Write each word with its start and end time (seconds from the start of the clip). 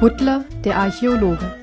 Butler, 0.00 0.46
der 0.64 0.78
Archäologe. 0.78 1.54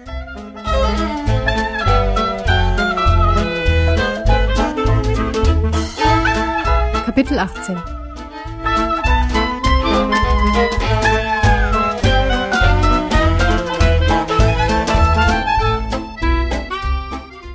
Kapitel 7.04 7.40
18 7.40 7.78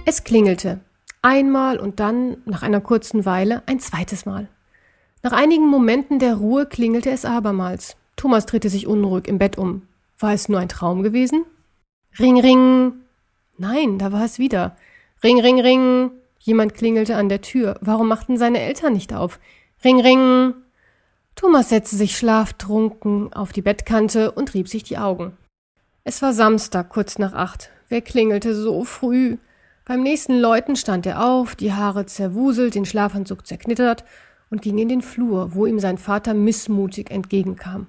Es 0.04 0.24
klingelte. 0.24 0.80
Einmal 1.22 1.78
und 1.78 2.00
dann, 2.00 2.38
nach 2.44 2.64
einer 2.64 2.80
kurzen 2.80 3.24
Weile, 3.24 3.62
ein 3.66 3.78
zweites 3.78 4.26
Mal. 4.26 4.48
Nach 5.22 5.30
einigen 5.30 5.68
Momenten 5.68 6.18
der 6.18 6.34
Ruhe 6.34 6.66
klingelte 6.66 7.10
es 7.12 7.24
abermals. 7.24 7.96
Thomas 8.16 8.46
drehte 8.46 8.68
sich 8.68 8.88
unruhig 8.88 9.28
im 9.28 9.38
Bett 9.38 9.56
um. 9.56 9.82
War 10.22 10.32
es 10.32 10.48
nur 10.48 10.60
ein 10.60 10.68
Traum 10.68 11.02
gewesen? 11.02 11.44
Ring, 12.16 12.40
ring. 12.40 12.92
Nein, 13.58 13.98
da 13.98 14.12
war 14.12 14.24
es 14.24 14.38
wieder. 14.38 14.76
Ring, 15.24 15.40
ring, 15.40 15.60
ring. 15.60 16.12
Jemand 16.38 16.74
klingelte 16.74 17.16
an 17.16 17.28
der 17.28 17.40
Tür. 17.40 17.76
Warum 17.80 18.06
machten 18.06 18.36
seine 18.36 18.60
Eltern 18.60 18.92
nicht 18.92 19.12
auf? 19.12 19.40
Ring, 19.84 20.00
ring. 20.00 20.54
Thomas 21.34 21.70
setzte 21.70 21.96
sich 21.96 22.16
schlaftrunken 22.16 23.32
auf 23.32 23.52
die 23.52 23.62
Bettkante 23.62 24.30
und 24.30 24.54
rieb 24.54 24.68
sich 24.68 24.84
die 24.84 24.98
Augen. 24.98 25.36
Es 26.04 26.22
war 26.22 26.32
Samstag, 26.32 26.88
kurz 26.90 27.18
nach 27.18 27.32
acht. 27.32 27.70
Wer 27.88 28.00
klingelte 28.00 28.54
so 28.54 28.84
früh? 28.84 29.38
Beim 29.84 30.04
nächsten 30.04 30.38
Läuten 30.38 30.76
stand 30.76 31.04
er 31.04 31.24
auf, 31.24 31.56
die 31.56 31.72
Haare 31.72 32.06
zerwuselt, 32.06 32.76
den 32.76 32.84
Schlafanzug 32.84 33.44
zerknittert 33.44 34.04
und 34.50 34.62
ging 34.62 34.78
in 34.78 34.88
den 34.88 35.02
Flur, 35.02 35.54
wo 35.54 35.66
ihm 35.66 35.80
sein 35.80 35.98
Vater 35.98 36.32
missmutig 36.32 37.10
entgegenkam. 37.10 37.88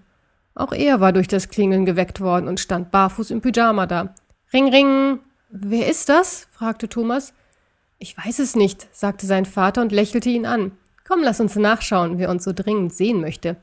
Auch 0.55 0.71
er 0.71 0.99
war 0.99 1.13
durch 1.13 1.27
das 1.27 1.49
Klingeln 1.49 1.85
geweckt 1.85 2.21
worden 2.21 2.47
und 2.47 2.59
stand 2.59 2.91
barfuß 2.91 3.31
im 3.31 3.41
Pyjama 3.41 3.87
da. 3.87 4.13
Ring, 4.53 4.69
ring. 4.69 5.19
Wer 5.49 5.87
ist 5.89 6.09
das? 6.09 6.47
fragte 6.51 6.89
Thomas. 6.89 7.33
Ich 7.99 8.17
weiß 8.17 8.39
es 8.39 8.55
nicht, 8.55 8.87
sagte 8.91 9.25
sein 9.25 9.45
Vater 9.45 9.81
und 9.81 9.91
lächelte 9.91 10.29
ihn 10.29 10.45
an. 10.45 10.71
Komm, 11.07 11.21
lass 11.21 11.39
uns 11.39 11.55
nachschauen, 11.55 12.17
wer 12.17 12.29
uns 12.29 12.43
so 12.43 12.53
dringend 12.53 12.93
sehen 12.93 13.21
möchte. 13.21 13.57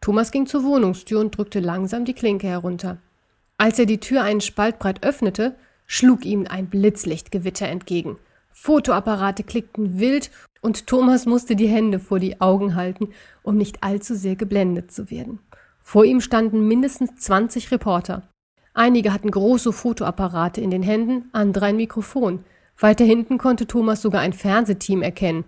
Thomas 0.00 0.30
ging 0.30 0.46
zur 0.46 0.64
Wohnungstür 0.64 1.20
und 1.20 1.36
drückte 1.36 1.60
langsam 1.60 2.04
die 2.04 2.14
Klinke 2.14 2.46
herunter. 2.46 2.98
Als 3.56 3.78
er 3.78 3.86
die 3.86 4.00
Tür 4.00 4.22
einen 4.22 4.40
Spalt 4.40 4.78
breit 4.78 5.04
öffnete, 5.04 5.56
schlug 5.86 6.24
ihm 6.24 6.46
ein 6.48 6.68
Blitzlichtgewitter 6.68 7.66
entgegen. 7.66 8.18
Fotoapparate 8.52 9.44
klickten 9.44 9.98
wild 9.98 10.30
und 10.60 10.86
Thomas 10.86 11.26
musste 11.26 11.56
die 11.56 11.68
Hände 11.68 11.98
vor 11.98 12.18
die 12.18 12.40
Augen 12.40 12.74
halten, 12.74 13.10
um 13.42 13.56
nicht 13.56 13.82
allzu 13.82 14.14
sehr 14.14 14.36
geblendet 14.36 14.92
zu 14.92 15.10
werden. 15.10 15.40
Vor 15.90 16.04
ihm 16.04 16.20
standen 16.20 16.68
mindestens 16.68 17.14
20 17.16 17.70
Reporter. 17.70 18.28
Einige 18.74 19.10
hatten 19.10 19.30
große 19.30 19.72
Fotoapparate 19.72 20.60
in 20.60 20.70
den 20.70 20.82
Händen, 20.82 21.30
andere 21.32 21.64
ein 21.64 21.78
Mikrofon. 21.78 22.44
Weiter 22.78 23.06
hinten 23.06 23.38
konnte 23.38 23.66
Thomas 23.66 24.02
sogar 24.02 24.20
ein 24.20 24.34
Fernsehteam 24.34 25.00
erkennen. 25.00 25.46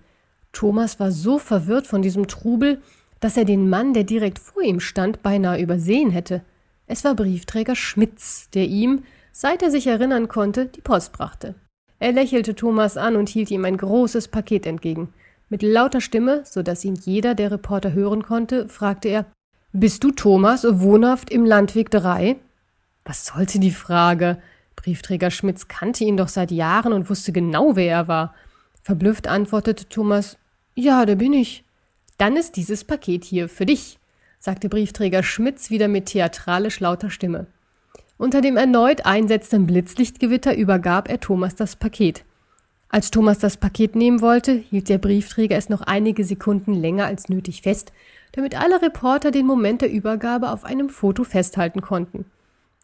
Thomas 0.52 0.98
war 0.98 1.12
so 1.12 1.38
verwirrt 1.38 1.86
von 1.86 2.00
diesem 2.00 2.26
Trubel, 2.26 2.80
dass 3.20 3.36
er 3.36 3.44
den 3.44 3.68
Mann, 3.68 3.92
der 3.92 4.04
direkt 4.04 4.38
vor 4.38 4.62
ihm 4.62 4.80
stand, 4.80 5.22
beinahe 5.22 5.60
übersehen 5.60 6.08
hätte. 6.08 6.40
Es 6.86 7.04
war 7.04 7.14
Briefträger 7.14 7.76
Schmitz, 7.76 8.48
der 8.54 8.64
ihm, 8.64 9.02
seit 9.32 9.62
er 9.62 9.70
sich 9.70 9.88
erinnern 9.88 10.28
konnte, 10.28 10.64
die 10.64 10.80
Post 10.80 11.12
brachte. 11.12 11.54
Er 11.98 12.12
lächelte 12.12 12.54
Thomas 12.54 12.96
an 12.96 13.16
und 13.16 13.28
hielt 13.28 13.50
ihm 13.50 13.66
ein 13.66 13.76
großes 13.76 14.28
Paket 14.28 14.64
entgegen. 14.64 15.12
Mit 15.50 15.62
lauter 15.62 16.00
Stimme, 16.00 16.44
so 16.46 16.62
dass 16.62 16.82
ihn 16.82 16.94
jeder 16.94 17.34
der 17.34 17.50
Reporter 17.50 17.92
hören 17.92 18.22
konnte, 18.22 18.70
fragte 18.70 19.10
er 19.10 19.26
bist 19.72 20.02
du 20.02 20.10
Thomas, 20.10 20.64
wohnhaft 20.68 21.30
im 21.30 21.44
Landweg 21.44 21.90
3? 21.90 22.36
Was 23.04 23.26
sollte 23.26 23.58
die 23.58 23.70
Frage? 23.70 24.38
Briefträger 24.76 25.30
Schmitz 25.30 25.68
kannte 25.68 26.04
ihn 26.04 26.16
doch 26.16 26.28
seit 26.28 26.50
Jahren 26.50 26.92
und 26.92 27.10
wusste 27.10 27.32
genau, 27.32 27.76
wer 27.76 27.92
er 27.92 28.08
war. 28.08 28.34
Verblüfft 28.82 29.28
antwortete 29.28 29.88
Thomas 29.88 30.38
Ja, 30.74 31.06
da 31.06 31.14
bin 31.14 31.32
ich. 31.32 31.64
Dann 32.18 32.36
ist 32.36 32.56
dieses 32.56 32.84
Paket 32.84 33.24
hier 33.24 33.48
für 33.48 33.66
dich, 33.66 33.98
sagte 34.38 34.68
Briefträger 34.68 35.22
Schmitz 35.22 35.70
wieder 35.70 35.88
mit 35.88 36.06
theatralisch 36.06 36.80
lauter 36.80 37.10
Stimme. 37.10 37.46
Unter 38.18 38.40
dem 38.40 38.56
erneut 38.56 39.06
einsetzenden 39.06 39.66
Blitzlichtgewitter 39.66 40.54
übergab 40.56 41.08
er 41.08 41.20
Thomas 41.20 41.54
das 41.56 41.76
Paket. 41.76 42.24
Als 42.90 43.10
Thomas 43.10 43.38
das 43.38 43.56
Paket 43.56 43.94
nehmen 43.94 44.20
wollte, 44.20 44.52
hielt 44.52 44.88
der 44.88 44.98
Briefträger 44.98 45.56
es 45.56 45.68
noch 45.68 45.82
einige 45.82 46.24
Sekunden 46.24 46.74
länger 46.74 47.06
als 47.06 47.28
nötig 47.28 47.62
fest, 47.62 47.92
damit 48.32 48.60
alle 48.60 48.82
Reporter 48.82 49.30
den 49.30 49.46
Moment 49.46 49.82
der 49.82 49.90
Übergabe 49.90 50.50
auf 50.50 50.64
einem 50.64 50.88
Foto 50.88 51.24
festhalten 51.24 51.80
konnten. 51.80 52.26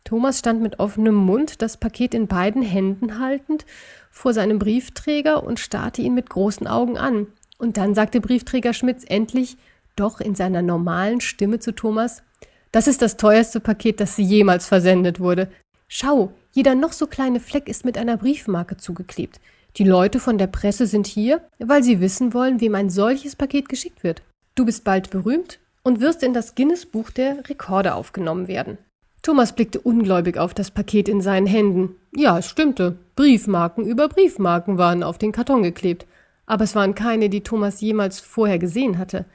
Thomas 0.05 0.39
stand 0.39 0.63
mit 0.63 0.79
offenem 0.79 1.17
Mund, 1.17 1.63
das 1.63 1.77
Paket 1.77 2.15
in 2.15 2.29
beiden 2.29 2.63
Händen 2.63 3.19
haltend, 3.19 3.67
vor 4.11 4.33
seinem 4.33 4.59
Briefträger 4.59 5.43
und 5.43 5.59
starrte 5.59 6.01
ihn 6.01 6.15
mit 6.15 6.31
großen 6.31 6.67
Augen 6.67 6.97
an. 6.97 7.27
Und 7.59 7.77
dann 7.77 7.95
sagte 7.95 8.21
Briefträger 8.21 8.73
Schmitz 8.73 9.05
endlich, 9.07 9.57
doch 9.97 10.21
in 10.21 10.35
seiner 10.35 10.63
normalen 10.63 11.21
Stimme 11.21 11.59
zu 11.59 11.75
Thomas, 11.75 12.23
das 12.71 12.87
ist 12.87 13.03
das 13.03 13.17
teuerste 13.17 13.59
Paket, 13.59 14.01
das 14.01 14.17
jemals 14.17 14.67
versendet 14.67 15.19
wurde. 15.19 15.49
Schau, 15.89 16.33
jeder 16.53 16.75
noch 16.75 16.93
so 16.93 17.07
kleine 17.07 17.41
Fleck 17.41 17.69
ist 17.69 17.85
mit 17.85 17.99
einer 17.99 18.17
Briefmarke 18.17 18.77
zugeklebt. 18.77 19.41
Die 19.77 19.85
Leute 19.85 20.21
von 20.21 20.39
der 20.39 20.47
Presse 20.47 20.87
sind 20.87 21.07
hier, 21.07 21.43
weil 21.59 21.83
sie 21.83 22.01
wissen 22.01 22.33
wollen, 22.33 22.61
wem 22.61 22.75
ein 22.75 22.91
solches 22.91 23.37
Paket 23.37 23.69
geschickt 23.69 24.05
wird. 24.05 24.23
Du 24.57 24.65
bist 24.65 24.85
bald 24.85 25.11
berühmt 25.11 25.61
und 25.83 26.01
wirst 26.01 26.23
in 26.23 26.33
das 26.33 26.55
Guinness-Buch 26.55 27.11
der 27.11 27.49
Rekorde 27.49 27.95
aufgenommen 27.95 28.49
werden. 28.49 28.79
Thomas 29.23 29.55
blickte 29.55 29.81
ungläubig 29.81 30.39
auf 30.39 30.55
das 30.55 30.71
Paket 30.71 31.09
in 31.11 31.21
seinen 31.21 31.47
Händen. 31.47 31.97
Ja, 32.17 32.39
es 32.39 32.49
stimmte. 32.49 32.97
Briefmarken 33.17 33.85
über 33.85 34.09
Briefmarken 34.09 34.79
waren 34.79 35.03
auf 35.03 35.19
den 35.19 35.33
Karton 35.33 35.63
geklebt. 35.63 36.07
Aber 36.47 36.65
es 36.65 36.75
waren 36.75 36.95
keine, 36.95 37.29
die 37.29 37.43
Thomas 37.43 37.81
jemals 37.83 38.19
vorher 38.19 38.59
gesehen 38.59 38.99
hatte. 38.99 39.27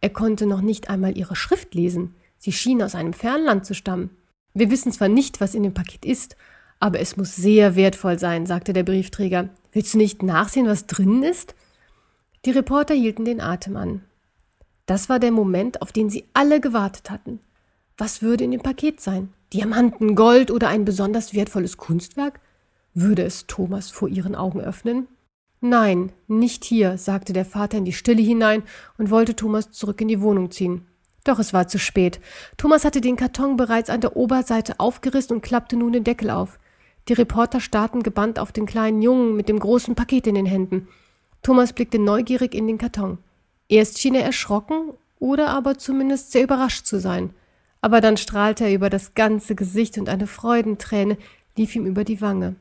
Er 0.00 0.10
konnte 0.10 0.46
noch 0.46 0.62
nicht 0.62 0.88
einmal 0.88 1.16
ihre 1.18 1.36
Schrift 1.36 1.74
lesen. 1.74 2.14
Sie 2.38 2.52
schien 2.52 2.82
aus 2.82 2.94
einem 2.94 3.12
Fernland 3.12 3.66
zu 3.66 3.74
stammen. 3.74 4.10
Wir 4.54 4.70
wissen 4.70 4.92
zwar 4.92 5.08
nicht, 5.08 5.42
was 5.42 5.54
in 5.54 5.62
dem 5.62 5.74
Paket 5.74 6.06
ist, 6.06 6.36
aber 6.78 7.00
es 7.00 7.18
muss 7.18 7.36
sehr 7.36 7.76
wertvoll 7.76 8.18
sein, 8.18 8.46
sagte 8.46 8.72
der 8.72 8.84
Briefträger. 8.84 9.50
Willst 9.72 9.92
du 9.92 9.98
nicht 9.98 10.22
nachsehen, 10.22 10.66
was 10.66 10.86
drinnen 10.86 11.22
ist? 11.22 11.54
Die 12.46 12.50
Reporter 12.50 12.94
hielten 12.94 13.26
den 13.26 13.42
Atem 13.42 13.76
an. 13.76 14.02
Das 14.90 15.08
war 15.08 15.20
der 15.20 15.30
Moment, 15.30 15.82
auf 15.82 15.92
den 15.92 16.10
sie 16.10 16.24
alle 16.34 16.60
gewartet 16.60 17.12
hatten. 17.12 17.38
Was 17.96 18.22
würde 18.22 18.42
in 18.42 18.50
dem 18.50 18.60
Paket 18.60 19.00
sein? 19.00 19.32
Diamanten, 19.52 20.16
Gold 20.16 20.50
oder 20.50 20.66
ein 20.66 20.84
besonders 20.84 21.32
wertvolles 21.32 21.76
Kunstwerk? 21.76 22.40
Würde 22.92 23.22
es 23.22 23.46
Thomas 23.46 23.92
vor 23.92 24.08
ihren 24.08 24.34
Augen 24.34 24.60
öffnen? 24.60 25.06
Nein, 25.60 26.10
nicht 26.26 26.64
hier, 26.64 26.98
sagte 26.98 27.32
der 27.32 27.44
Vater 27.44 27.78
in 27.78 27.84
die 27.84 27.92
Stille 27.92 28.20
hinein 28.20 28.64
und 28.98 29.10
wollte 29.10 29.36
Thomas 29.36 29.70
zurück 29.70 30.00
in 30.00 30.08
die 30.08 30.22
Wohnung 30.22 30.50
ziehen. 30.50 30.88
Doch 31.22 31.38
es 31.38 31.52
war 31.52 31.68
zu 31.68 31.78
spät. 31.78 32.18
Thomas 32.56 32.84
hatte 32.84 33.00
den 33.00 33.14
Karton 33.14 33.56
bereits 33.56 33.90
an 33.90 34.00
der 34.00 34.16
Oberseite 34.16 34.80
aufgerissen 34.80 35.36
und 35.36 35.42
klappte 35.42 35.76
nun 35.76 35.92
den 35.92 36.02
Deckel 36.02 36.30
auf. 36.30 36.58
Die 37.06 37.12
Reporter 37.12 37.60
starrten 37.60 38.02
gebannt 38.02 38.40
auf 38.40 38.50
den 38.50 38.66
kleinen 38.66 39.02
Jungen 39.02 39.36
mit 39.36 39.48
dem 39.48 39.60
großen 39.60 39.94
Paket 39.94 40.26
in 40.26 40.34
den 40.34 40.46
Händen. 40.46 40.88
Thomas 41.44 41.72
blickte 41.72 42.00
neugierig 42.00 42.56
in 42.56 42.66
den 42.66 42.76
Karton. 42.76 43.18
Erst 43.70 44.00
schien 44.00 44.16
er 44.16 44.24
erschrocken 44.24 44.94
oder 45.20 45.48
aber 45.48 45.78
zumindest 45.78 46.32
sehr 46.32 46.42
überrascht 46.42 46.86
zu 46.86 46.98
sein. 46.98 47.32
Aber 47.80 48.00
dann 48.00 48.16
strahlte 48.16 48.64
er 48.64 48.74
über 48.74 48.90
das 48.90 49.14
ganze 49.14 49.54
Gesicht 49.54 49.96
und 49.96 50.08
eine 50.08 50.26
Freudenträne 50.26 51.16
lief 51.56 51.76
ihm 51.76 51.86
über 51.86 52.02
die 52.02 52.20
Wange. 52.20 52.56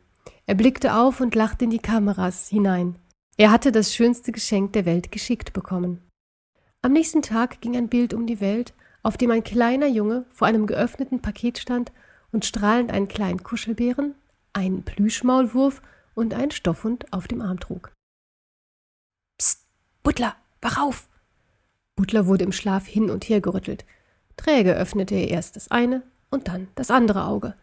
Er 0.45 0.53
blickte 0.53 0.93
auf 0.93 1.19
und 1.19 1.33
lachte 1.33 1.65
in 1.65 1.71
die 1.71 1.79
Kameras 1.79 2.47
hinein. 2.47 2.95
Er 3.37 3.49
hatte 3.51 3.71
das 3.71 3.95
schönste 3.95 4.31
Geschenk 4.31 4.73
der 4.73 4.85
Welt 4.85 5.11
geschickt 5.11 5.51
bekommen. 5.51 5.99
Am 6.83 6.93
nächsten 6.93 7.23
Tag 7.23 7.59
ging 7.59 7.75
ein 7.75 7.89
Bild 7.89 8.13
um 8.13 8.27
die 8.27 8.39
Welt, 8.39 8.73
auf 9.01 9.17
dem 9.17 9.31
ein 9.31 9.43
kleiner 9.43 9.87
Junge 9.87 10.25
vor 10.29 10.47
einem 10.47 10.67
geöffneten 10.67 11.21
Paket 11.21 11.57
stand 11.57 11.91
und 12.31 12.45
strahlend 12.45 12.91
einen 12.91 13.07
kleinen 13.07 13.41
Kuschelbären, 13.41 14.13
einen 14.53 14.83
Plüschmaulwurf 14.83 15.81
und 16.13 16.35
einen 16.35 16.51
Stoffhund 16.51 17.11
auf 17.11 17.27
dem 17.27 17.41
Arm 17.41 17.59
trug. 17.59 17.91
Psst, 19.37 19.65
Butler, 20.03 20.35
Wach 20.61 20.77
auf! 20.77 21.09
Butler 21.95 22.27
wurde 22.27 22.45
im 22.45 22.51
Schlaf 22.51 22.87
hin 22.87 23.09
und 23.09 23.27
her 23.27 23.41
gerüttelt. 23.41 23.85
Träge 24.37 24.73
öffnete 24.75 25.15
er 25.15 25.27
erst 25.29 25.55
das 25.55 25.69
eine 25.69 26.03
und 26.29 26.47
dann 26.47 26.69
das 26.75 26.91
andere 26.91 27.25
Auge. 27.25 27.55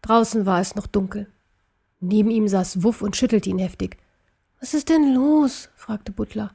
Draußen 0.00 0.46
war 0.46 0.60
es 0.60 0.74
noch 0.74 0.86
dunkel. 0.86 1.30
Neben 2.00 2.30
ihm 2.30 2.48
saß 2.48 2.82
Wuff 2.82 3.02
und 3.02 3.16
schüttelte 3.16 3.50
ihn 3.50 3.58
heftig. 3.58 3.98
Was 4.60 4.74
ist 4.74 4.88
denn 4.88 5.14
los? 5.14 5.68
fragte 5.76 6.10
Butler. 6.10 6.52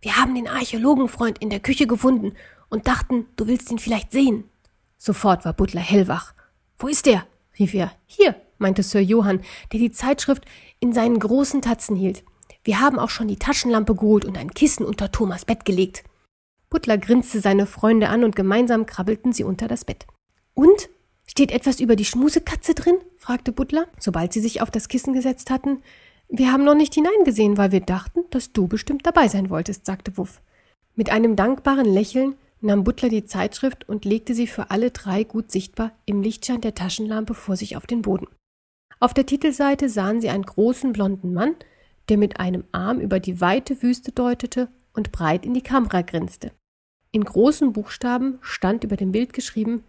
Wir 0.00 0.16
haben 0.16 0.34
den 0.34 0.48
Archäologenfreund 0.48 1.38
in 1.38 1.50
der 1.50 1.60
Küche 1.60 1.86
gefunden 1.86 2.34
und 2.68 2.86
dachten, 2.86 3.26
du 3.36 3.46
willst 3.46 3.70
ihn 3.70 3.78
vielleicht 3.78 4.12
sehen. 4.12 4.44
Sofort 4.98 5.44
war 5.44 5.52
Butler 5.52 5.80
hellwach. 5.80 6.34
Wo 6.78 6.86
ist 6.86 7.06
er? 7.06 7.26
rief 7.58 7.74
er. 7.74 7.92
Hier, 8.06 8.34
meinte 8.58 8.82
Sir 8.82 9.00
Johann, 9.00 9.40
der 9.72 9.80
die 9.80 9.90
Zeitschrift 9.90 10.44
in 10.80 10.92
seinen 10.92 11.18
großen 11.18 11.62
Tatzen 11.62 11.96
hielt. 11.96 12.24
Wir 12.66 12.80
haben 12.80 12.98
auch 12.98 13.10
schon 13.10 13.28
die 13.28 13.38
Taschenlampe 13.38 13.94
geholt 13.94 14.24
und 14.24 14.36
ein 14.36 14.50
Kissen 14.50 14.84
unter 14.84 15.12
Thomas 15.12 15.44
Bett 15.44 15.64
gelegt. 15.64 16.02
Butler 16.68 16.98
grinste 16.98 17.40
seine 17.40 17.64
Freunde 17.64 18.08
an 18.08 18.24
und 18.24 18.34
gemeinsam 18.34 18.86
krabbelten 18.86 19.32
sie 19.32 19.44
unter 19.44 19.68
das 19.68 19.84
Bett. 19.84 20.04
Und? 20.52 20.88
Steht 21.28 21.52
etwas 21.52 21.78
über 21.78 21.94
die 21.94 22.04
Schmusekatze 22.04 22.74
drin? 22.74 22.96
fragte 23.18 23.52
Butler, 23.52 23.86
sobald 24.00 24.32
sie 24.32 24.40
sich 24.40 24.62
auf 24.62 24.72
das 24.72 24.88
Kissen 24.88 25.12
gesetzt 25.12 25.50
hatten. 25.50 25.80
Wir 26.28 26.50
haben 26.50 26.64
noch 26.64 26.74
nicht 26.74 26.92
hineingesehen, 26.94 27.56
weil 27.56 27.70
wir 27.70 27.82
dachten, 27.82 28.24
dass 28.30 28.52
du 28.52 28.66
bestimmt 28.66 29.06
dabei 29.06 29.28
sein 29.28 29.48
wolltest, 29.48 29.86
sagte 29.86 30.16
Wuff. 30.16 30.42
Mit 30.96 31.08
einem 31.08 31.36
dankbaren 31.36 31.86
Lächeln 31.86 32.34
nahm 32.60 32.82
Butler 32.82 33.10
die 33.10 33.26
Zeitschrift 33.26 33.88
und 33.88 34.04
legte 34.04 34.34
sie 34.34 34.48
für 34.48 34.72
alle 34.72 34.90
drei 34.90 35.22
gut 35.22 35.52
sichtbar 35.52 35.92
im 36.04 36.20
Lichtschein 36.20 36.62
der 36.62 36.74
Taschenlampe 36.74 37.34
vor 37.34 37.54
sich 37.54 37.76
auf 37.76 37.86
den 37.86 38.02
Boden. 38.02 38.26
Auf 38.98 39.14
der 39.14 39.26
Titelseite 39.26 39.88
sahen 39.88 40.20
sie 40.20 40.30
einen 40.30 40.46
großen 40.46 40.92
blonden 40.92 41.32
Mann, 41.32 41.54
der 42.08 42.18
mit 42.18 42.40
einem 42.40 42.64
Arm 42.72 43.00
über 43.00 43.20
die 43.20 43.40
weite 43.40 43.82
Wüste 43.82 44.12
deutete 44.12 44.68
und 44.92 45.12
breit 45.12 45.44
in 45.44 45.54
die 45.54 45.62
Kamera 45.62 46.02
grinste. 46.02 46.52
In 47.12 47.24
großen 47.24 47.72
Buchstaben 47.72 48.38
stand 48.40 48.84
über 48.84 48.96
dem 48.96 49.12
Bild 49.12 49.32
geschrieben 49.32 49.84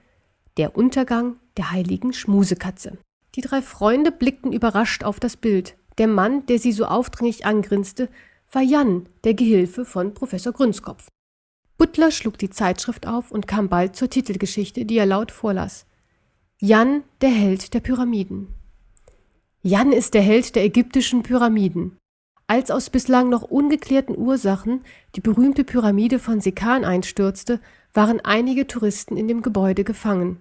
Der 0.57 0.75
Untergang 0.77 1.35
der 1.57 1.71
heiligen 1.71 2.13
Schmusekatze. 2.13 2.97
Die 3.35 3.41
drei 3.41 3.61
Freunde 3.61 4.11
blickten 4.11 4.51
überrascht 4.51 5.03
auf 5.03 5.19
das 5.19 5.37
Bild. 5.37 5.75
Der 5.97 6.07
Mann, 6.07 6.45
der 6.45 6.59
sie 6.59 6.71
so 6.71 6.85
aufdringlich 6.85 7.45
angrinste, 7.45 8.09
war 8.51 8.61
Jan, 8.61 9.09
der 9.23 9.33
Gehilfe 9.33 9.85
von 9.85 10.13
Professor 10.13 10.53
Grünskopf. 10.53 11.07
Butler 11.77 12.11
schlug 12.11 12.37
die 12.37 12.49
Zeitschrift 12.49 13.07
auf 13.07 13.31
und 13.31 13.47
kam 13.47 13.69
bald 13.69 13.95
zur 13.95 14.09
Titelgeschichte, 14.09 14.85
die 14.85 14.97
er 14.97 15.05
laut 15.05 15.31
vorlas. 15.31 15.85
Jan, 16.59 17.03
der 17.21 17.29
Held 17.29 17.73
der 17.73 17.81
Pyramiden. 17.81 18.47
Jan 19.61 19.91
ist 19.91 20.13
der 20.13 20.21
Held 20.21 20.55
der 20.55 20.63
ägyptischen 20.63 21.23
Pyramiden. 21.23 21.97
Als 22.49 22.71
aus 22.71 22.89
bislang 22.89 23.27
noch 23.27 23.43
ungeklärten 23.43 24.17
Ursachen 24.17 24.81
die 25.15 25.21
berühmte 25.21 25.65
Pyramide 25.65 26.17
von 26.17 26.39
Sekan 26.39 26.85
einstürzte, 26.85 27.59
waren 27.93 28.21
einige 28.21 28.67
Touristen 28.67 29.17
in 29.17 29.27
dem 29.27 29.41
Gebäude 29.41 29.83
gefangen. 29.83 30.39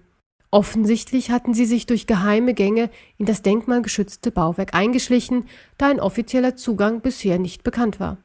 Offensichtlich 0.49 1.31
hatten 1.31 1.53
sie 1.53 1.65
sich 1.65 1.85
durch 1.85 2.07
geheime 2.07 2.53
Gänge 2.53 2.89
in 3.17 3.25
das 3.25 3.41
denkmalgeschützte 3.41 4.31
Bauwerk 4.31 4.73
eingeschlichen, 4.73 5.45
da 5.77 5.89
ein 5.89 5.99
offizieller 5.99 6.55
Zugang 6.55 7.01
bisher 7.01 7.39
nicht 7.39 7.63
bekannt 7.63 7.99
war. 7.99 8.17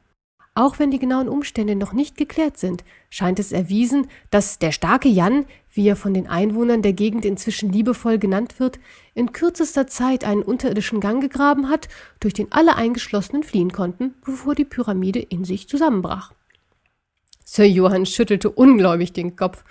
Auch 0.55 0.79
wenn 0.79 0.91
die 0.91 0.99
genauen 0.99 1.27
Umstände 1.27 1.75
noch 1.75 1.93
nicht 1.93 2.15
geklärt 2.15 2.57
sind, 2.57 2.85
scheint 3.09 3.39
es 3.39 3.51
erwiesen, 3.51 4.07
dass 4.29 4.59
der 4.59 4.71
starke 4.71 5.09
Jan, 5.09 5.45
wie 5.73 5.87
er 5.87 5.95
von 5.95 6.13
den 6.13 6.27
Einwohnern 6.27 6.83
der 6.83 6.93
Gegend 6.93 7.25
inzwischen 7.25 7.71
liebevoll 7.73 8.19
genannt 8.19 8.59
wird, 8.59 8.79
in 9.13 9.31
kürzester 9.31 9.87
Zeit 9.87 10.23
einen 10.23 10.43
unterirdischen 10.43 10.99
Gang 10.99 11.21
gegraben 11.21 11.69
hat, 11.69 11.87
durch 12.19 12.33
den 12.33 12.51
alle 12.51 12.75
Eingeschlossenen 12.75 13.43
fliehen 13.43 13.71
konnten, 13.71 14.15
bevor 14.25 14.55
die 14.55 14.65
Pyramide 14.65 15.19
in 15.19 15.45
sich 15.45 15.67
zusammenbrach. 15.67 16.33
Sir 17.45 17.65
Johann 17.65 18.05
schüttelte 18.05 18.49
ungläubig 18.49 19.13
den 19.13 19.35
Kopf. 19.35 19.63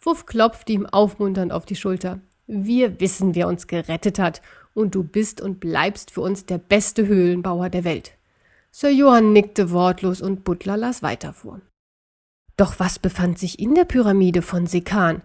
Wuff 0.00 0.26
klopfte 0.26 0.72
ihm 0.72 0.86
aufmunternd 0.86 1.52
auf 1.52 1.66
die 1.66 1.76
Schulter. 1.76 2.20
Wir 2.46 3.00
wissen, 3.00 3.34
wer 3.34 3.48
uns 3.48 3.66
gerettet 3.66 4.18
hat, 4.18 4.40
und 4.72 4.94
du 4.94 5.02
bist 5.02 5.40
und 5.40 5.58
bleibst 5.58 6.10
für 6.10 6.20
uns 6.20 6.46
der 6.46 6.58
beste 6.58 7.06
Höhlenbauer 7.06 7.70
der 7.70 7.84
Welt. 7.84 8.12
Sir 8.70 8.90
Johann 8.90 9.32
nickte 9.32 9.70
wortlos 9.70 10.20
und 10.20 10.44
Butler 10.44 10.76
las 10.76 11.02
weiter 11.02 11.32
vor. 11.32 11.60
Doch 12.56 12.78
was 12.78 12.98
befand 12.98 13.38
sich 13.38 13.58
in 13.58 13.74
der 13.74 13.84
Pyramide 13.84 14.42
von 14.42 14.66
Sekan? 14.66 15.22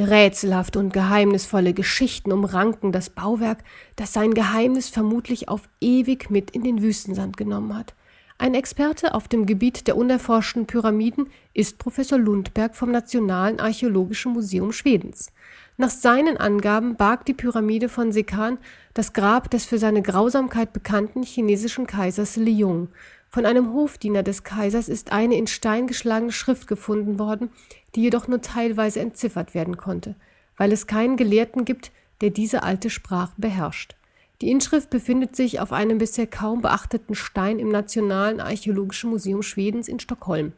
Rätselhafte 0.00 0.78
und 0.78 0.92
geheimnisvolle 0.92 1.72
Geschichten 1.72 2.32
umranken 2.32 2.90
das 2.90 3.10
Bauwerk, 3.10 3.62
das 3.96 4.12
sein 4.12 4.34
Geheimnis 4.34 4.88
vermutlich 4.88 5.48
auf 5.48 5.68
ewig 5.80 6.30
mit 6.30 6.50
in 6.50 6.64
den 6.64 6.82
Wüstensand 6.82 7.36
genommen 7.36 7.76
hat. 7.76 7.94
Ein 8.36 8.54
Experte 8.54 9.14
auf 9.14 9.28
dem 9.28 9.46
Gebiet 9.46 9.86
der 9.86 9.96
unerforschten 9.96 10.66
Pyramiden 10.66 11.28
ist 11.54 11.78
Professor 11.78 12.18
Lundberg 12.18 12.74
vom 12.74 12.90
Nationalen 12.90 13.60
Archäologischen 13.60 14.32
Museum 14.32 14.72
Schwedens. 14.72 15.32
Nach 15.76 15.90
seinen 15.90 16.36
Angaben 16.36 16.96
barg 16.96 17.24
die 17.26 17.34
Pyramide 17.34 17.88
von 17.88 18.10
Sekan 18.10 18.58
das 18.92 19.12
Grab 19.12 19.50
des 19.50 19.64
für 19.64 19.78
seine 19.78 20.02
Grausamkeit 20.02 20.72
bekannten 20.72 21.22
chinesischen 21.22 21.86
Kaisers 21.86 22.36
Li 22.36 22.58
Yong. 22.58 22.88
Von 23.34 23.46
einem 23.46 23.72
Hofdiener 23.74 24.22
des 24.22 24.44
Kaisers 24.44 24.88
ist 24.88 25.10
eine 25.10 25.34
in 25.34 25.48
Stein 25.48 25.88
geschlagene 25.88 26.30
Schrift 26.30 26.68
gefunden 26.68 27.18
worden, 27.18 27.50
die 27.96 28.02
jedoch 28.02 28.28
nur 28.28 28.40
teilweise 28.42 29.00
entziffert 29.00 29.54
werden 29.54 29.76
konnte, 29.76 30.14
weil 30.56 30.70
es 30.70 30.86
keinen 30.86 31.16
Gelehrten 31.16 31.64
gibt, 31.64 31.90
der 32.20 32.30
diese 32.30 32.62
alte 32.62 32.90
Sprache 32.90 33.32
beherrscht. 33.36 33.96
Die 34.40 34.52
Inschrift 34.52 34.88
befindet 34.88 35.34
sich 35.34 35.58
auf 35.58 35.72
einem 35.72 35.98
bisher 35.98 36.28
kaum 36.28 36.62
beachteten 36.62 37.16
Stein 37.16 37.58
im 37.58 37.70
Nationalen 37.70 38.38
Archäologischen 38.38 39.10
Museum 39.10 39.42
Schwedens 39.42 39.88
in 39.88 39.98
Stockholm. 39.98 40.52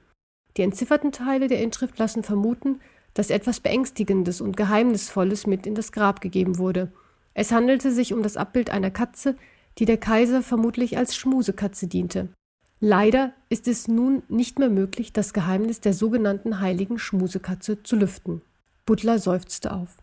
Die 0.59 0.63
entzifferten 0.63 1.13
Teile 1.13 1.49
der 1.49 1.63
Inschrift 1.63 1.99
lassen 1.99 2.25
vermuten, 2.25 2.83
dass 3.15 3.31
etwas 3.31 3.61
Beängstigendes 3.61 4.43
und 4.43 4.55
Geheimnisvolles 4.55 5.47
mit 5.47 5.67
in 5.67 5.75
das 5.75 5.93
Grab 5.93 6.21
gegeben 6.21 6.59
wurde. 6.59 6.93
Es 7.33 7.53
handelte 7.53 7.91
sich 7.91 8.13
um 8.13 8.23
das 8.23 8.37
Abbild 8.37 8.69
einer 8.69 8.91
Katze, 8.91 9.35
die 9.79 9.87
der 9.87 9.97
Kaiser 9.97 10.43
vermutlich 10.43 10.99
als 10.99 11.17
Schmusekatze 11.17 11.87
diente. 11.87 12.29
Leider 12.81 13.33
ist 13.49 13.69
es 13.69 13.89
nun 13.89 14.23
nicht 14.29 14.59
mehr 14.59 14.69
möglich, 14.69 15.13
das 15.15 15.33
Geheimnis 15.33 15.81
der 15.81 15.95
sogenannten 15.95 16.61
heiligen 16.61 16.99
Schmusekatze 16.99 17.83
zu 17.83 17.97
lüften. 17.97 18.43
Butler 18.85 19.19
seufzte 19.19 19.73
auf. 19.73 19.97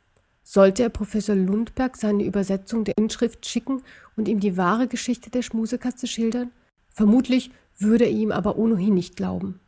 Sollte 0.43 0.81
er 0.83 0.89
Professor 0.89 1.35
Lundberg 1.35 1.95
seine 1.95 2.25
Übersetzung 2.25 2.83
der 2.83 2.97
Inschrift 2.97 3.45
schicken 3.45 3.83
und 4.17 4.27
ihm 4.27 4.39
die 4.39 4.57
wahre 4.57 4.87
Geschichte 4.87 5.29
der 5.29 5.43
Schmusekatze 5.43 6.07
schildern? 6.07 6.51
Vermutlich 6.89 7.51
würde 7.77 8.05
er 8.05 8.11
ihm 8.11 8.31
aber 8.31 8.57
ohnehin 8.57 8.95
nicht 8.95 9.15
glauben. 9.15 9.59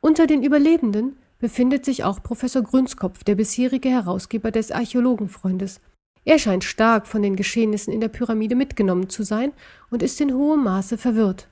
Unter 0.00 0.28
den 0.28 0.44
Überlebenden 0.44 1.16
befindet 1.40 1.84
sich 1.84 2.04
auch 2.04 2.22
Professor 2.22 2.62
Grünskopf, 2.62 3.24
der 3.24 3.34
bisherige 3.34 3.90
Herausgeber 3.90 4.52
des 4.52 4.70
Archäologenfreundes. 4.70 5.80
Er 6.24 6.38
scheint 6.38 6.62
stark 6.62 7.06
von 7.08 7.22
den 7.22 7.36
Geschehnissen 7.36 7.92
in 7.92 8.00
der 8.00 8.08
Pyramide 8.08 8.54
mitgenommen 8.54 9.08
zu 9.08 9.24
sein 9.24 9.52
und 9.90 10.02
ist 10.02 10.20
in 10.20 10.32
hohem 10.32 10.64
Maße 10.64 10.98
verwirrt. 10.98 11.48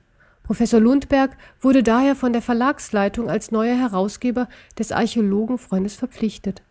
Professor 0.47 0.79
Lundberg 0.79 1.35
wurde 1.59 1.83
daher 1.83 2.15
von 2.15 2.31
der 2.31 2.41
Verlagsleitung 2.41 3.29
als 3.29 3.51
neuer 3.51 3.75
Herausgeber 3.75 4.47
des 4.79 4.93
Archäologenfreundes 4.93 5.95
verpflichtet. 5.95 6.61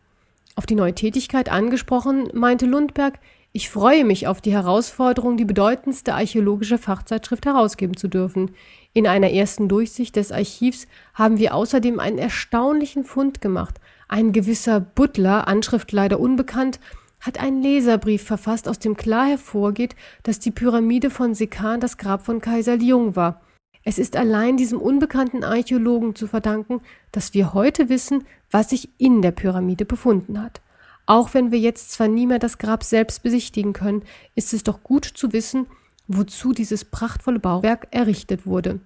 Auf 0.55 0.65
die 0.65 0.75
neue 0.75 0.95
Tätigkeit 0.95 1.51
angesprochen, 1.51 2.31
meinte 2.33 2.65
Lundberg, 2.65 3.19
ich 3.53 3.69
freue 3.69 4.07
mich 4.07 4.29
auf 4.29 4.41
die 4.41 4.53
Herausforderung, 4.53 5.37
die 5.37 5.45
bedeutendste 5.45 6.15
archäologische 6.15 6.79
Fachzeitschrift 6.79 7.45
herausgeben 7.45 7.99
zu 7.99 8.09
dürfen. 8.09 8.53
In 8.95 9.07
einer 9.07 9.31
ersten 9.31 9.69
Durchsicht 9.69 10.17
des 10.17 10.33
Archivs 10.33 10.87
haben 11.13 11.39
wir 11.39 11.55
außerdem 11.55 12.01
einen 12.01 12.17
erstaunlichen 12.17 13.05
Fund 13.05 13.43
gemacht. 13.43 13.79
Ein 14.09 14.33
gewisser 14.33 14.81
Butler, 14.81 15.49
Anschrift 15.49 15.93
leider 15.93 16.19
unbekannt, 16.19 16.81
hat 17.21 17.39
einen 17.39 17.63
Leserbrief 17.63 18.23
verfasst, 18.23 18.69
aus 18.69 18.79
dem 18.79 18.97
klar 18.97 19.27
hervorgeht, 19.27 19.97
dass 20.23 20.39
die 20.39 20.51
Pyramide 20.51 21.11
von 21.11 21.35
Sekan 21.35 21.81
das 21.81 21.99
Grab 21.99 22.25
von 22.25 22.41
Kaiser 22.41 22.79
Liung 22.79 23.17
war. 23.17 23.43
Es 23.89 23.99
ist 23.99 24.17
allein 24.17 24.57
diesem 24.57 24.81
unbekannten 24.81 25.45
Archäologen 25.45 26.17
zu 26.17 26.27
verdanken, 26.27 26.81
dass 27.13 27.35
wir 27.35 27.55
heute 27.55 27.89
wissen, 27.89 28.25
was 28.51 28.71
sich 28.71 28.89
in 28.99 29.23
der 29.23 29.31
Pyramide 29.31 29.85
befunden 29.85 30.43
hat. 30.43 30.61
Auch 31.07 31.35
wenn 31.35 31.53
wir 31.53 31.61
jetzt 31.61 31.93
zwar 31.93 32.09
nie 32.09 32.27
mehr 32.27 32.41
das 32.41 32.59
Grab 32.59 32.83
selbst 32.83 33.23
besichtigen 33.23 33.73
können, 33.73 34.03
ist 34.35 34.53
es 34.53 34.65
doch 34.65 34.83
gut 34.83 35.05
zu 35.05 35.33
wissen, 35.33 35.67
wozu 36.09 36.53
dieses 36.53 36.85
prachtvolle 36.85 37.39
Bauwerk 37.39 37.87
errichtet 37.93 38.45
wurde. 38.45 38.81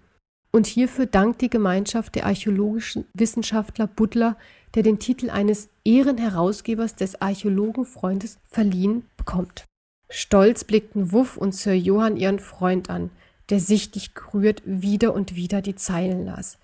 Und 0.52 0.66
hierfür 0.66 1.06
dankt 1.06 1.40
die 1.40 1.48
Gemeinschaft 1.48 2.14
der 2.14 2.26
archäologischen 2.26 3.06
Wissenschaftler 3.14 3.86
Butler, 3.86 4.36
der 4.74 4.82
den 4.82 4.98
Titel 4.98 5.30
eines 5.30 5.70
Ehrenherausgebers 5.82 6.96
des 6.96 7.22
Archäologenfreundes 7.22 8.38
verliehen 8.44 9.06
bekommt. 9.16 9.64
Stolz 10.10 10.64
blickten 10.64 11.10
Wuff 11.10 11.38
und 11.38 11.54
Sir 11.54 11.72
Johann 11.72 12.18
ihren 12.18 12.38
Freund 12.38 12.90
an, 12.90 13.10
der 13.50 13.60
sichtlich 13.60 14.14
gerührt 14.14 14.62
wieder 14.64 15.14
und 15.14 15.34
wieder 15.34 15.60
die 15.60 15.74
Zeilen 15.74 16.24
las. 16.24 16.58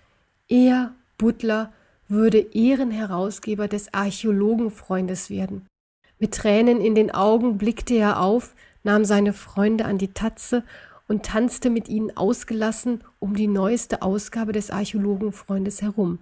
Er, 0.49 0.95
Butler, 1.19 1.73
würde 2.09 2.39
Ehrenherausgeber 2.39 3.69
des 3.69 3.93
Archäologenfreundes 3.93 5.29
werden. 5.29 5.67
Mit 6.19 6.35
Tränen 6.35 6.81
in 6.81 6.95
den 6.95 7.11
Augen 7.11 7.59
blickte 7.59 7.95
er 7.95 8.21
auf, 8.21 8.55
nahm 8.85 9.05
seine 9.05 9.33
Freunde 9.33 9.85
an 9.85 9.99
die 9.99 10.13
Tatze 10.13 10.63
und 11.09 11.25
tanzte 11.25 11.69
mit 11.69 11.89
ihnen 11.89 12.17
ausgelassen 12.17 13.03
um 13.19 13.35
die 13.35 13.49
neueste 13.49 14.03
Ausgabe 14.03 14.53
des 14.53 14.71
Archäologenfreundes 14.71 15.83
herum. 15.83 16.19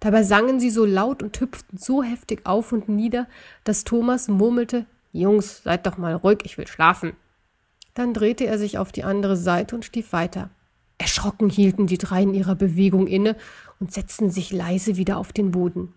Dabei 0.00 0.22
sangen 0.22 0.60
sie 0.60 0.70
so 0.70 0.84
laut 0.84 1.22
und 1.22 1.38
hüpften 1.40 1.78
so 1.78 2.02
heftig 2.02 2.46
auf 2.46 2.72
und 2.72 2.88
nieder, 2.88 3.26
dass 3.64 3.84
Thomas 3.84 4.28
murmelte 4.28 4.86
Jungs, 5.12 5.62
seid 5.64 5.86
doch 5.86 5.96
mal 5.98 6.14
ruhig, 6.14 6.38
ich 6.44 6.58
will 6.58 6.66
schlafen. 6.66 7.12
Dann 7.98 8.14
drehte 8.14 8.46
er 8.46 8.60
sich 8.60 8.78
auf 8.78 8.92
die 8.92 9.02
andere 9.02 9.36
Seite 9.36 9.74
und 9.74 9.84
stief 9.84 10.12
weiter. 10.12 10.50
Erschrocken 10.98 11.50
hielten 11.50 11.88
die 11.88 11.98
drei 11.98 12.22
in 12.22 12.32
ihrer 12.32 12.54
Bewegung 12.54 13.08
inne 13.08 13.34
und 13.80 13.92
setzten 13.92 14.30
sich 14.30 14.52
leise 14.52 14.96
wieder 14.96 15.16
auf 15.16 15.32
den 15.32 15.50
Boden. 15.50 15.92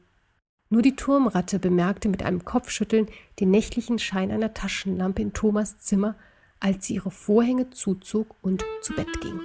Nur 0.71 0.81
die 0.81 0.95
Turmratte 0.95 1.59
bemerkte 1.59 2.09
mit 2.09 2.23
einem 2.23 2.43
Kopfschütteln 2.43 3.05
den 3.39 3.51
nächtlichen 3.51 3.99
Schein 3.99 4.31
einer 4.31 4.55
Taschenlampe 4.55 5.21
in 5.21 5.33
Thomas 5.33 5.77
Zimmer, 5.77 6.15
als 6.59 6.87
sie 6.87 6.95
ihre 6.95 7.11
Vorhänge 7.11 7.69
zuzog 7.69 8.35
und 8.41 8.65
zu 8.81 8.93
Bett 8.93 9.21
ging. 9.21 9.39